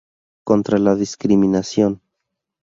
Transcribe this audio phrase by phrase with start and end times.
[0.49, 2.01] Contra la Discriminación’.